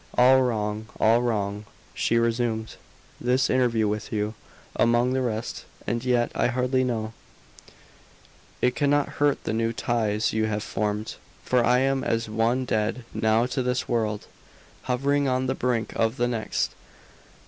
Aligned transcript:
"All 0.17 0.41
wrong, 0.41 0.87
all 0.99 1.21
wrong," 1.21 1.65
she 1.93 2.17
resumed; 2.17 2.73
"this 3.19 3.51
interview 3.51 3.87
with 3.87 4.11
you, 4.11 4.33
among 4.75 5.13
the 5.13 5.21
rest. 5.21 5.65
And 5.85 6.03
yet 6.03 6.31
I 6.33 6.47
hardly 6.47 6.83
know; 6.83 7.13
it 8.63 8.75
cannot 8.75 9.09
hurt 9.21 9.43
the 9.43 9.53
new 9.53 9.71
ties 9.71 10.33
you 10.33 10.45
have 10.47 10.63
formed, 10.63 11.17
for 11.45 11.63
I 11.63 11.81
am 11.81 12.03
as 12.03 12.27
one 12.27 12.65
dead 12.65 13.05
now 13.13 13.45
to 13.45 13.61
this 13.61 13.87
world, 13.87 14.25
hovering 14.89 15.27
on 15.27 15.45
the 15.45 15.53
brink 15.53 15.93
of 15.95 16.17
the 16.17 16.27
next. 16.27 16.71